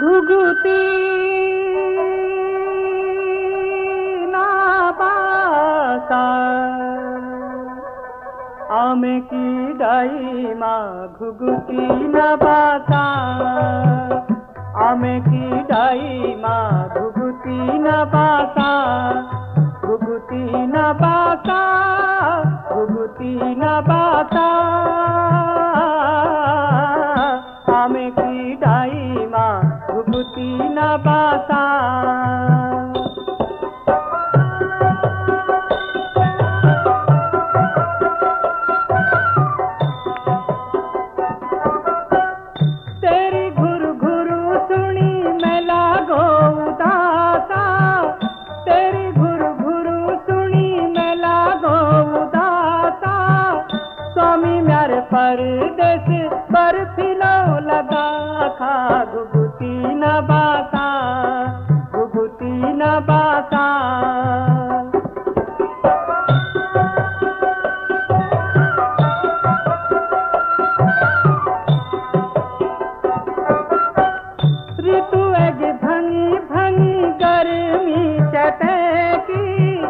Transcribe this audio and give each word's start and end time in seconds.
घुघुती 0.00 0.78
ना 4.32 4.44
बासा 5.00 6.20
आमे 8.76 9.18
की 9.32 9.72
डाई 9.80 10.54
माँ 10.60 11.08
घुघुती 11.18 11.86
ना 12.14 12.34
बासा 12.44 13.02
आमे 14.88 15.18
की 15.28 15.62
डाई 15.72 16.34
माँ 16.42 16.88
घुघुती 16.88 17.78
ना 17.78 18.02
बासा 18.14 18.70
घुघुती 19.84 20.44
ना 20.72 20.92
तेरी 43.02 43.50
घुर 43.50 43.84
घुरु 43.92 44.58
सुनी 44.70 45.12
मैं 45.42 45.60
लागो 45.66 46.24
तेरी 48.68 49.12
घुर 49.12 49.42
घुरु 49.52 50.16
सुनी 50.26 50.68
मैं 50.96 51.14
लागो 51.16 51.76
स्वामी 54.14 54.60
म्यारे 54.60 55.00
परदेस 55.14 56.29
भंगी 76.40 77.02
गर्मी 77.22 78.18
चटकी। 78.20 79.82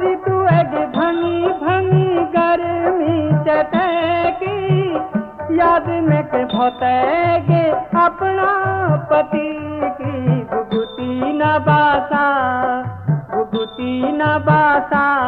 ऋतु 0.00 0.34
एग 0.42 0.74
भंगी 0.96 1.48
भंगी 1.48 2.24
गर्मी 2.24 3.30
चटकी। 3.44 4.94
याद 5.58 5.86
में 5.86 6.24
के 6.24 6.44
अपना 8.06 8.50
पति। 9.12 9.81
बासा। 14.38 15.22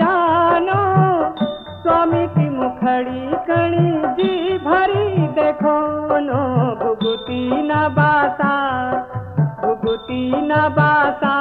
जानो। 0.00 0.80
स्वामी 1.82 2.26
की 2.26 2.50
मुखड़ी 2.50 3.36
कणी 3.36 4.14
जी 4.14 4.58
भरी 4.58 5.26
देखो 5.26 6.06
नो 6.18 6.74
भुगुती 6.84 7.62
न 7.62 7.88
बासा। 7.88 8.93
भुगुती 9.84 10.20
न 10.48 10.58
बासा। 10.76 11.32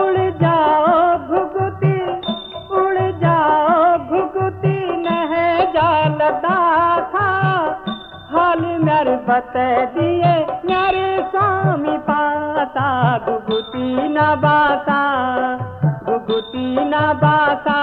उड़ 0.00 0.18
जाओ 0.42 1.16
भुगुती 1.28 1.96
उड़ 2.80 2.98
जाओ 3.22 3.96
भुगुती 4.10 4.76
नह 5.06 5.34
जाल 5.76 6.18
दाथा 6.44 7.28
घुघुटी 16.28 16.84
ना 16.84 17.12
बासा 17.12 17.80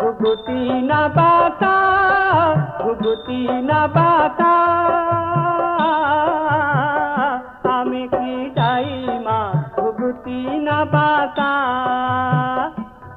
घुघुटी 0.00 0.82
ना 0.82 1.08
बासा 1.08 1.74
घुघुटी 2.82 3.60
ना 3.62 3.86
बासा। 3.86 4.52
आम्ही 7.72 8.06
की 8.06 8.48
डाईमा 8.48 9.52
घुघुटी 9.80 10.58
ना 10.58 10.84
बासा। 10.84 11.50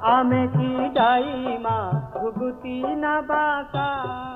आम्ही 0.04 0.48
की 0.48 0.90
डाइमा 0.90 1.78
घुघुटी 2.22 2.96
ना 2.96 3.22
बासा। 3.22 4.35